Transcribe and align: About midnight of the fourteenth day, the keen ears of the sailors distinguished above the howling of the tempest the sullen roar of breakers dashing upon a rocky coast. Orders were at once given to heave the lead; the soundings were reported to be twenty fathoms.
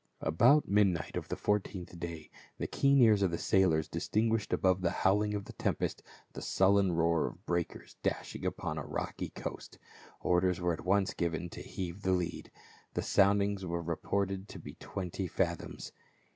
About 0.23 0.67
midnight 0.67 1.15
of 1.15 1.27
the 1.27 1.35
fourteenth 1.35 1.99
day, 1.99 2.31
the 2.57 2.65
keen 2.65 2.99
ears 3.01 3.21
of 3.21 3.29
the 3.29 3.37
sailors 3.37 3.87
distinguished 3.87 4.51
above 4.51 4.81
the 4.81 4.89
howling 5.05 5.35
of 5.35 5.45
the 5.45 5.53
tempest 5.53 6.01
the 6.33 6.41
sullen 6.41 6.91
roar 6.93 7.27
of 7.27 7.45
breakers 7.45 7.95
dashing 8.01 8.43
upon 8.43 8.79
a 8.79 8.83
rocky 8.83 9.29
coast. 9.29 9.77
Orders 10.19 10.59
were 10.59 10.73
at 10.73 10.83
once 10.85 11.13
given 11.13 11.51
to 11.51 11.61
heave 11.61 12.01
the 12.01 12.13
lead; 12.13 12.49
the 12.95 13.03
soundings 13.03 13.63
were 13.63 13.79
reported 13.83 14.49
to 14.49 14.57
be 14.57 14.73
twenty 14.79 15.27
fathoms. 15.27 15.91